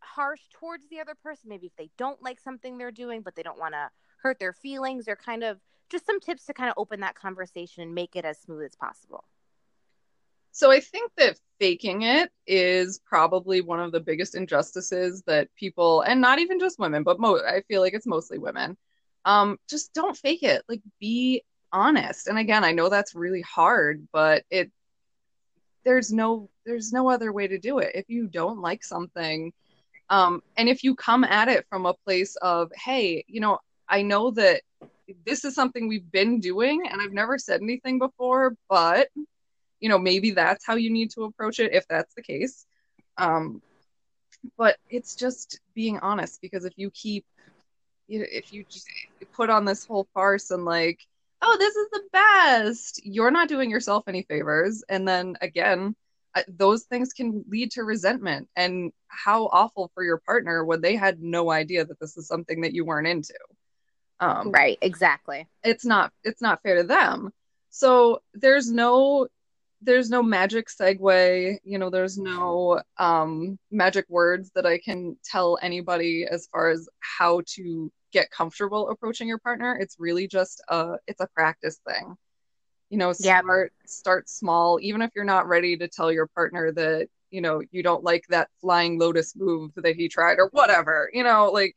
[0.00, 1.48] harsh towards the other person?
[1.48, 3.88] Maybe if they don't like something they're doing, but they don't want to
[4.22, 5.58] hurt their feelings, or kind of
[5.90, 8.74] just some tips to kind of open that conversation and make it as smooth as
[8.76, 9.24] possible.
[10.52, 16.02] So I think that faking it is probably one of the biggest injustices that people,
[16.02, 18.76] and not even just women, but mo- I feel like it's mostly women,
[19.24, 20.62] um, just don't fake it.
[20.68, 22.26] Like be honest.
[22.26, 24.70] And again, I know that's really hard, but it
[25.84, 27.92] there's no there's no other way to do it.
[27.94, 29.52] If you don't like something,
[30.08, 34.02] um, and if you come at it from a place of, hey, you know, I
[34.02, 34.62] know that
[35.24, 39.08] this is something we've been doing, and I've never said anything before, but
[39.80, 42.66] you know maybe that's how you need to approach it if that's the case.
[43.16, 43.62] Um
[44.56, 47.24] but it's just being honest because if you keep
[48.08, 48.88] if you just
[49.32, 51.00] put on this whole farce and like
[51.42, 54.84] oh this is the best you're not doing yourself any favors.
[54.88, 55.94] And then again
[56.48, 61.20] those things can lead to resentment and how awful for your partner when they had
[61.20, 63.34] no idea that this is something that you weren't into
[64.20, 65.48] um, right exactly.
[65.64, 67.32] It's not it's not fair to them.
[67.70, 69.28] So there's no
[69.82, 75.56] there's no magic segue you know there's no um, magic words that i can tell
[75.62, 79.76] anybody as far as how to get comfortable approaching your partner.
[79.76, 82.16] It's really just a it's a practice thing.
[82.88, 83.88] You know start yep.
[83.88, 84.78] start small.
[84.82, 88.24] Even if you're not ready to tell your partner that you know you don't like
[88.28, 91.76] that flying lotus move that he tried or whatever you know like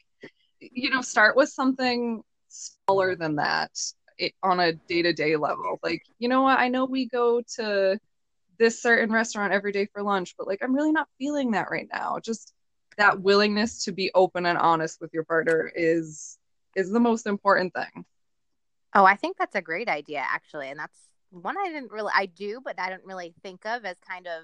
[0.59, 2.23] you know start with something
[2.53, 3.71] smaller than that
[4.17, 5.79] it, on a day-to-day level.
[5.83, 6.59] Like you know what?
[6.59, 7.99] I know we go to
[8.59, 11.87] this certain restaurant every day for lunch but like i'm really not feeling that right
[11.91, 12.19] now.
[12.23, 12.53] Just
[12.97, 16.37] that willingness to be open and honest with your partner is
[16.75, 18.05] is the most important thing.
[18.93, 20.97] Oh i think that's a great idea actually and that's
[21.31, 24.43] one i didn't really i do but i don't really think of as kind of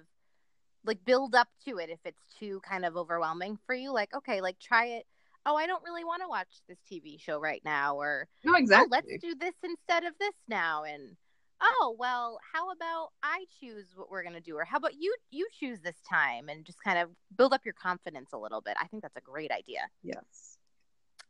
[0.85, 3.91] like build up to it if it's too kind of overwhelming for you.
[3.93, 5.05] Like okay like try it
[5.45, 8.87] oh, I don't really want to watch this TV show right now, or no, exactly.
[8.87, 11.15] Oh, let's do this instead of this now, and
[11.61, 15.47] oh, well, how about I choose what we're gonna do, or how about you you
[15.59, 18.75] choose this time, and just kind of build up your confidence a little bit.
[18.81, 19.81] I think that's a great idea.
[20.03, 20.57] Yes.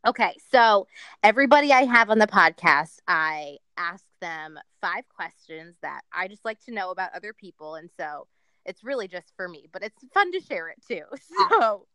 [0.06, 0.86] Okay, so
[1.22, 6.58] everybody I have on the podcast, I ask them five questions that I just like
[6.64, 8.26] to know about other people, and so
[8.64, 11.02] it's really just for me, but it's fun to share it too.
[11.60, 11.86] So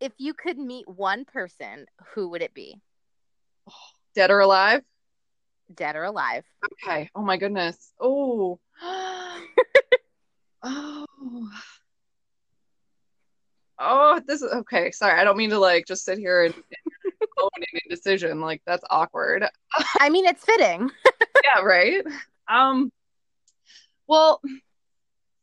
[0.00, 2.80] if you could meet one person, who would it be?
[4.14, 4.82] Dead or alive?
[5.72, 6.44] Dead or alive.
[6.84, 7.10] Okay.
[7.14, 7.92] Oh my goodness.
[8.00, 8.58] Oh.
[10.62, 11.06] oh.
[13.82, 14.90] Oh, this is okay.
[14.90, 18.40] Sorry, I don't mean to like just sit here and, and an indecision.
[18.40, 19.44] Like that's awkward.
[19.98, 20.90] I mean, it's fitting.
[21.44, 22.04] yeah, right.
[22.48, 22.92] Um.
[24.06, 24.42] Well,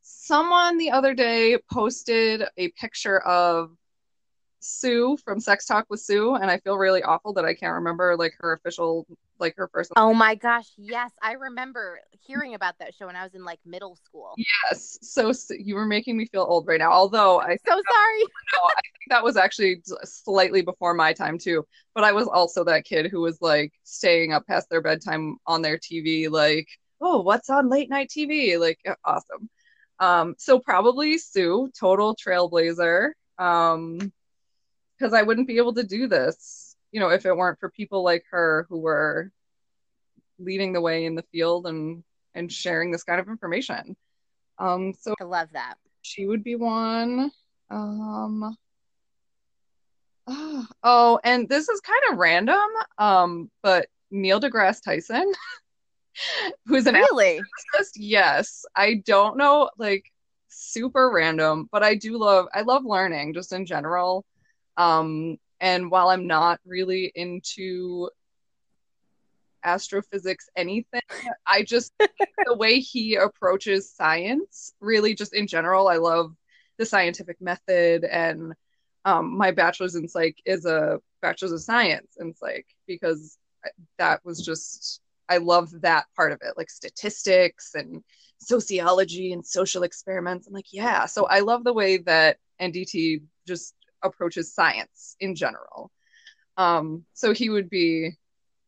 [0.02, 3.72] someone the other day posted a picture of
[4.68, 8.16] Sue from Sex Talk with Sue, and I feel really awful that I can't remember
[8.16, 9.08] like her official
[9.40, 9.92] like her first.
[9.96, 13.60] Oh my gosh, yes, I remember hearing about that show when I was in like
[13.66, 14.34] middle school.
[14.38, 16.92] Yes, so, so you were making me feel old right now.
[16.92, 18.22] Although I so sorry.
[18.54, 21.66] no, I think that was actually slightly before my time too.
[21.96, 25.62] But I was also that kid who was like staying up past their bedtime on
[25.62, 26.68] their TV, like,
[27.02, 28.58] oh, what's on late night TV?
[28.60, 29.50] Like, awesome.
[30.00, 33.12] Um, so probably Sue, total trailblazer.
[33.40, 34.12] Um,
[34.98, 38.04] because I wouldn't be able to do this, you know, if it weren't for people
[38.04, 39.32] like her who were
[40.40, 42.04] leading the way in the field and
[42.36, 43.96] and sharing this kind of information.
[44.60, 45.76] Um, so I love that.
[46.02, 47.32] She would be one.
[47.70, 48.56] Um,
[50.28, 55.32] oh, oh, and this is kind of random, um, but Neil deGrasse Tyson,
[56.66, 57.42] who's an really
[57.96, 58.66] yes.
[58.76, 60.06] I don't know, like
[60.50, 64.26] super random, but I do love I love learning just in general.
[64.78, 68.10] Um, and while I'm not really into
[69.64, 71.02] astrophysics anything,
[71.46, 71.92] I just
[72.46, 76.36] the way he approaches science, really just in general, I love
[76.78, 78.54] the scientific method and
[79.06, 83.38] um, my bachelor's in psych is a bachelor's of science in psych because
[83.98, 88.04] that was just I love that part of it, like statistics and
[88.40, 90.48] sociology and social experiments.
[90.48, 91.06] I'm like, yeah.
[91.06, 93.74] So I love the way that NDT just
[94.04, 95.92] approaches science in general.
[96.58, 98.12] Um, so he would be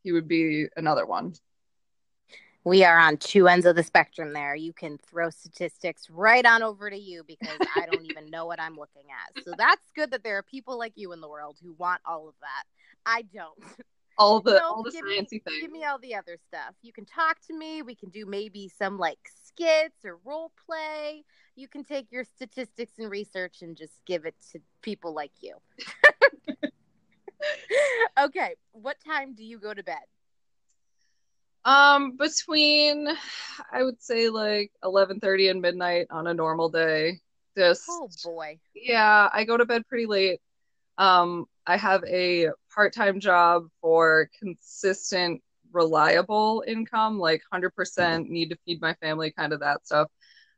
[0.04, 1.34] he would be another one.
[2.64, 4.54] We are on two ends of the spectrum there.
[4.54, 8.60] You can throw statistics right on over to you because I don't even know what
[8.60, 9.44] I'm looking at.
[9.44, 12.28] So that's good that there are people like you in the world who want all
[12.28, 12.64] of that.
[13.06, 13.58] I don't.
[14.20, 15.62] All the all the sciencey me, things.
[15.62, 16.76] Give me all the other stuff.
[16.82, 17.82] You can talk to me.
[17.82, 21.24] We can do maybe some like skits or role play.
[21.56, 25.56] You can take your statistics and research and just give it to people like you.
[28.20, 30.04] okay, what time do you go to bed?
[31.64, 33.08] Um, between
[33.72, 37.22] I would say like eleven thirty and midnight on a normal day.
[37.58, 40.42] Just oh boy, yeah, I go to bed pretty late.
[40.98, 42.50] Um, I have a
[42.80, 45.42] part time job for consistent,
[45.74, 50.08] reliable income, like hundred percent need to feed my family, kind of that stuff.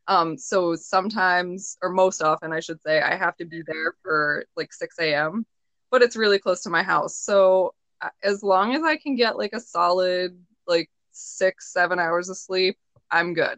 [0.08, 4.46] Um, so sometimes, or most often, I should say, I have to be there for
[4.56, 5.48] like six a.m.
[5.90, 7.74] But it's really close to my house, so
[8.22, 12.78] as long as I can get like a solid like six, seven hours of sleep,
[13.10, 13.58] I'm good.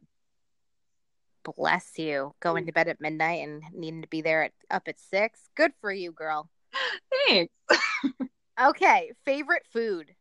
[1.57, 2.33] Bless you.
[2.39, 5.49] Going to bed at midnight and needing to be there at, up at six.
[5.53, 6.49] Good for you, girl.
[7.27, 7.53] Thanks.
[8.61, 9.11] okay.
[9.25, 10.13] Favorite food?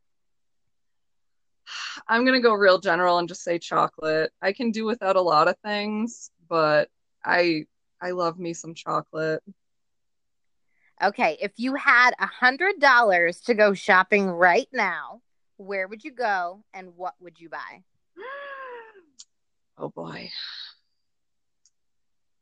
[2.09, 4.33] I'm to go real general and just say chocolate.
[4.41, 6.89] I can do without a lot of things, but
[7.24, 7.66] I
[8.01, 9.43] I love me some chocolate.
[11.03, 15.20] Okay, if you had a hundred dollars to go shopping right now,
[15.57, 17.83] where would you go and what would you buy?
[19.78, 20.30] Oh boy.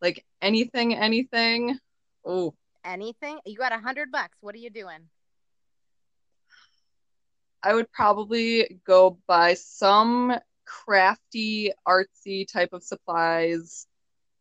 [0.03, 1.79] Like anything, anything.
[2.25, 2.55] Oh.
[2.85, 3.39] Anything?
[3.45, 4.37] You got a hundred bucks.
[4.41, 5.09] What are you doing?
[7.63, 10.35] I would probably go buy some
[10.65, 13.87] crafty, artsy type of supplies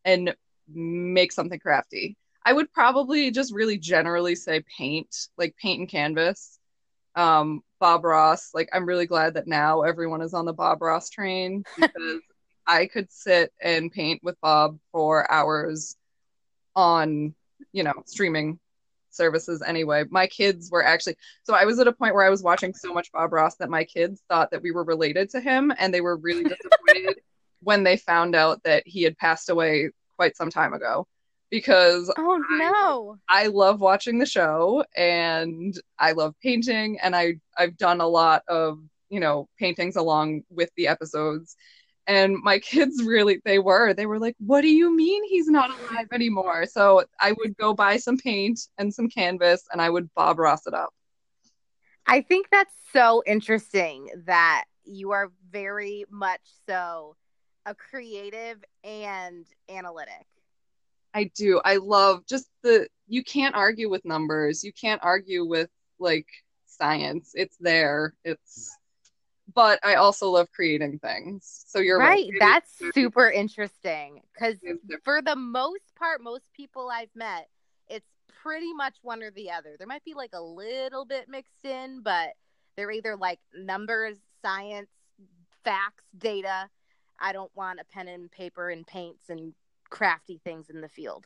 [0.05, 0.35] and
[0.67, 2.15] make something crafty.
[2.45, 6.59] I would probably just really generally say paint, like paint and canvas.
[7.15, 11.09] Um, Bob Ross, like I'm really glad that now everyone is on the Bob Ross
[11.09, 12.21] train because
[12.65, 15.97] I could sit and paint with Bob for hours
[16.75, 17.33] on,
[17.73, 18.59] you know, streaming
[19.09, 20.03] services anyway.
[20.09, 22.93] My kids were actually so I was at a point where I was watching so
[22.93, 26.01] much Bob Ross that my kids thought that we were related to him and they
[26.01, 27.21] were really disappointed
[27.61, 31.07] when they found out that he had passed away quite some time ago.
[31.49, 33.17] Because oh no.
[33.27, 38.07] I, I, love watching the show and I love painting and I I've done a
[38.07, 38.77] lot of
[39.09, 41.55] you know paintings along with the episodes
[42.09, 45.69] and my kids really they were they were like what do you mean he's not
[45.69, 50.13] alive anymore so I would go buy some paint and some canvas and I would
[50.15, 50.93] Bob Ross it up
[52.05, 57.15] I think that's so interesting that you are very much so
[57.65, 60.25] a creative and analytic
[61.13, 61.59] I do.
[61.65, 64.63] I love just the you can't argue with numbers.
[64.63, 66.27] You can't argue with like
[66.67, 67.31] science.
[67.33, 68.13] It's there.
[68.23, 68.77] It's
[69.53, 71.63] but I also love creating things.
[71.67, 72.27] So you're right.
[72.31, 72.39] right.
[72.39, 74.55] That's super interesting because
[75.03, 77.47] for the most part, most people I've met,
[77.87, 78.09] it's
[78.41, 79.75] pretty much one or the other.
[79.77, 82.29] There might be like a little bit mixed in, but
[82.75, 84.89] they're either like numbers, science,
[85.63, 86.69] facts, data.
[87.19, 89.53] I don't want a pen and paper and paints and
[89.89, 91.25] crafty things in the field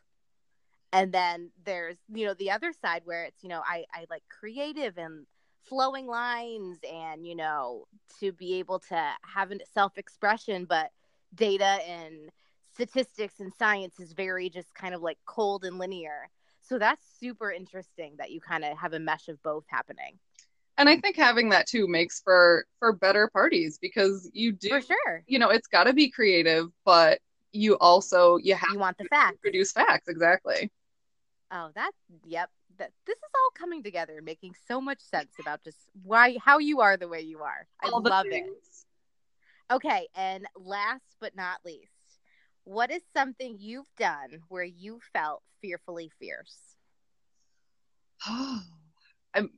[0.93, 4.23] and then there's you know the other side where it's you know i i like
[4.29, 5.25] creative and
[5.65, 7.85] flowing lines and you know
[8.19, 10.91] to be able to have a self-expression but
[11.35, 12.29] data and
[12.73, 16.29] statistics and science is very just kind of like cold and linear.
[16.61, 20.17] So that's super interesting that you kind of have a mesh of both happening.
[20.77, 24.81] And i think having that too makes for for better parties because you do for
[24.81, 25.23] sure.
[25.27, 27.19] you know it's got to be creative but
[27.51, 29.37] you also you have you want the facts.
[29.41, 30.71] produce facts exactly.
[31.51, 31.95] Oh that's
[32.25, 36.37] yep that this is all coming together and making so much sense about just why
[36.43, 37.67] how you are the way you are.
[37.83, 38.43] I all love it.
[39.71, 41.91] okay and last but not least
[42.65, 46.57] what is something you've done where you felt fearfully fierce?
[48.27, 48.61] Oh
[49.33, 49.49] i'm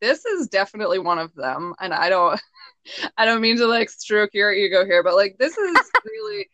[0.00, 2.40] this is definitely one of them and i don't
[3.16, 6.48] i don't mean to like stroke your ego here but like this is really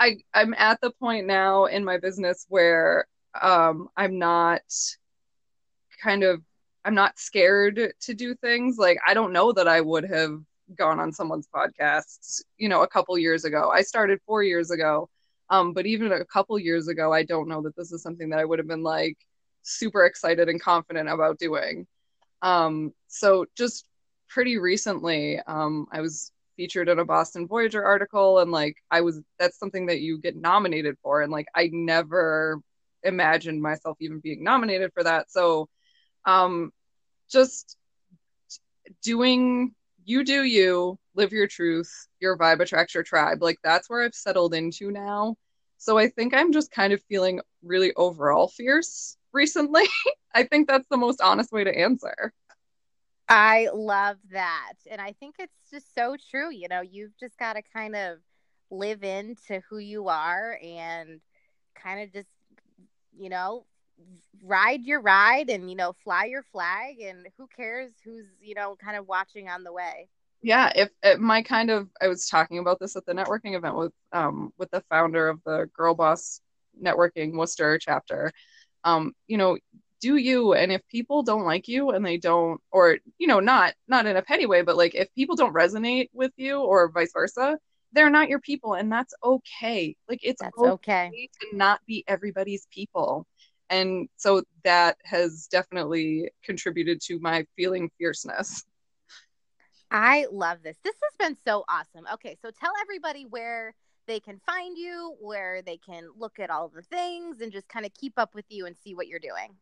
[0.00, 3.06] I I'm at the point now in my business where
[3.40, 4.62] um, I'm not
[6.02, 6.42] kind of
[6.84, 8.78] I'm not scared to do things.
[8.78, 10.40] Like I don't know that I would have
[10.76, 13.70] gone on someone's podcasts, you know, a couple years ago.
[13.70, 15.08] I started 4 years ago.
[15.50, 18.38] Um, but even a couple years ago, I don't know that this is something that
[18.38, 19.18] I would have been like
[19.62, 21.86] super excited and confident about doing.
[22.40, 23.84] Um, so just
[24.28, 29.20] pretty recently, um, I was featured in a Boston Voyager article, and like I was,
[29.38, 32.60] that's something that you get nominated for, and like I never
[33.02, 35.30] imagined myself even being nominated for that.
[35.30, 35.68] So,
[36.24, 36.72] um,
[37.30, 37.76] just
[39.02, 39.74] doing
[40.04, 43.42] you do you live your truth your vibe attracts your tribe.
[43.42, 45.36] Like that's where i've settled into now.
[45.78, 49.84] So i think i'm just kind of feeling really overall fierce recently.
[50.34, 52.32] I think that's the most honest way to answer.
[53.28, 54.74] I love that.
[54.90, 58.18] And i think it's just so true you know you've just got to kind of
[58.70, 61.20] live into who you are and
[61.74, 62.28] kind of just
[63.18, 63.64] you know
[64.42, 68.76] ride your ride and you know fly your flag and who cares who's you know
[68.82, 70.08] kind of watching on the way.
[70.42, 73.76] Yeah if, if my kind of i was talking about this at the networking event
[73.76, 76.40] with um with the founder of the girl boss
[76.82, 78.32] networking worcester chapter.
[78.84, 79.58] Um you know
[80.00, 83.74] do you and if people don't like you and they don't or you know not
[83.86, 87.12] not in a petty way but like if people don't resonate with you or vice
[87.12, 87.58] versa
[87.92, 89.96] they're not your people and that's okay.
[90.08, 91.28] Like it's that's okay, okay.
[91.40, 93.26] to not be everybody's people.
[93.68, 98.64] And so that has definitely contributed to my feeling fierceness.
[99.90, 100.76] I love this.
[100.84, 102.06] This has been so awesome.
[102.14, 103.74] Okay so tell everybody where
[104.06, 107.86] they can find you where they can look at all the things and just kind
[107.86, 109.56] of keep up with you and see what you're doing.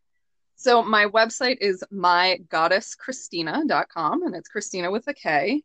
[0.60, 5.62] So my website is mygoddesskristina.com and it's kristina with a k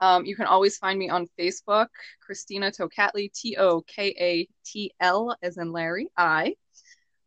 [0.00, 1.88] um, you can always find me on facebook
[2.26, 6.54] kristina tokatli t-o-k-a-t-l as in larry i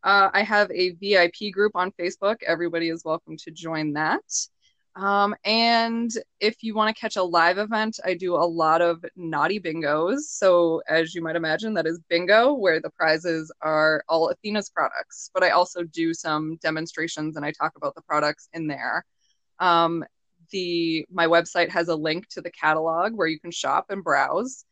[0.04, 2.38] uh, I have a VIP group on Facebook.
[2.46, 4.22] Everybody is welcome to join that.
[4.96, 6.10] Um, and
[6.40, 10.22] if you want to catch a live event, I do a lot of naughty bingos.
[10.22, 15.30] So, as you might imagine, that is bingo, where the prizes are all Athena's products.
[15.34, 19.06] But I also do some demonstrations and I talk about the products in there.
[19.60, 20.04] Um,
[20.52, 24.66] the my website has a link to the catalog where you can shop and browse.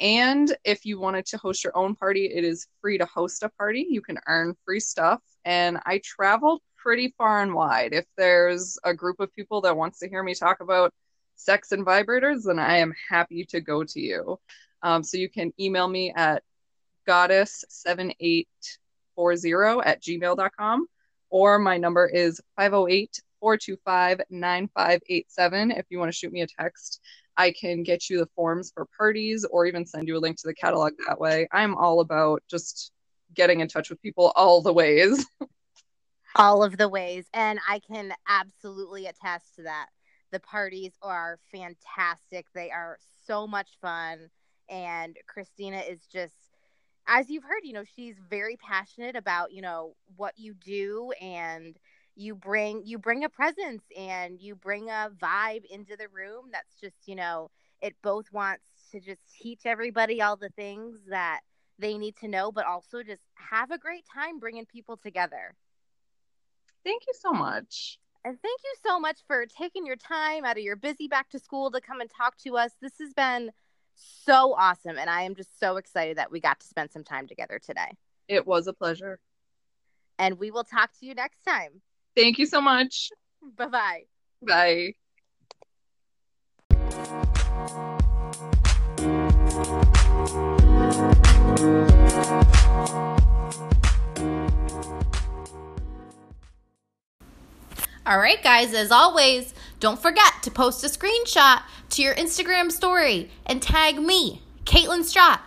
[0.00, 3.48] And if you wanted to host your own party, it is free to host a
[3.48, 3.86] party.
[3.88, 5.20] You can earn free stuff.
[5.44, 7.92] And I travel pretty far and wide.
[7.92, 10.94] If there's a group of people that wants to hear me talk about
[11.34, 14.38] sex and vibrators, then I am happy to go to you.
[14.82, 16.44] Um, so you can email me at
[17.08, 18.46] goddess7840
[19.84, 20.86] at gmail.com
[21.30, 27.00] or my number is 508 425 9587 if you want to shoot me a text.
[27.36, 30.48] I can get you the forms for parties or even send you a link to
[30.48, 31.48] the catalog that way.
[31.52, 32.92] I'm all about just
[33.34, 35.24] getting in touch with people all the ways.
[36.36, 37.26] all of the ways.
[37.34, 39.86] And I can absolutely attest to that.
[40.30, 42.46] The parties are fantastic.
[42.54, 44.30] They are so much fun.
[44.68, 46.34] And Kristina is just,
[47.06, 51.76] as you've heard, you know, she's very passionate about, you know, what you do and
[52.18, 56.74] you bring you bring a presence and you bring a vibe into the room that's
[56.80, 57.48] just you know
[57.80, 61.40] it both wants to just teach everybody all the things that
[61.78, 65.54] they need to know but also just have a great time bringing people together.
[66.84, 67.98] Thank you so much.
[68.24, 71.38] And thank you so much for taking your time out of your busy back to
[71.38, 72.72] school to come and talk to us.
[72.82, 73.52] This has been
[73.94, 77.28] so awesome and i am just so excited that we got to spend some time
[77.28, 77.92] together today.
[78.26, 79.20] It was a pleasure.
[80.18, 81.80] And we will talk to you next time
[82.18, 83.10] Thank you so much.
[83.56, 84.02] Bye-bye.
[84.42, 84.94] Bye.
[98.04, 103.30] All right, guys, as always, don't forget to post a screenshot to your Instagram story
[103.46, 105.38] and tag me, Caitlin Strott,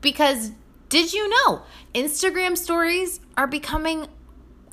[0.00, 0.52] because
[0.88, 1.62] did you know
[1.92, 4.06] Instagram stories are becoming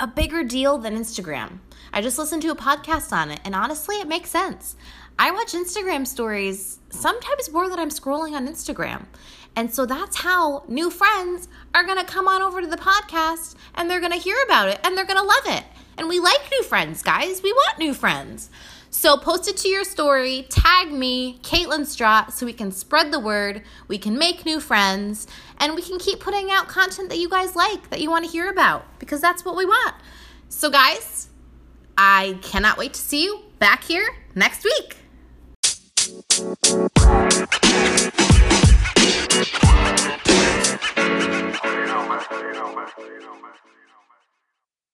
[0.02, 1.60] a bigger deal than Instagram.
[1.94, 4.76] I just listened to a podcast on it, and honestly, it makes sense.
[5.20, 9.06] I watch Instagram stories sometimes more than I'm scrolling on Instagram.
[9.56, 13.90] And so that's how new friends are to come on over to the podcast and
[13.90, 15.64] they're to hear about it and they're to love it.
[15.98, 17.44] And we like new friends, guys.
[17.44, 18.50] We want new friends.
[18.94, 23.20] So post it to your story, tag me, Caitlin Strott, so we can spread the
[23.20, 25.28] word, we can make new friends,
[25.58, 28.32] and we can keep putting out content that you guys like, that you want to
[28.32, 29.96] hear about, because that's what we want.
[30.50, 31.30] So, guys,
[31.98, 34.98] I cannot wait to see you back here next week.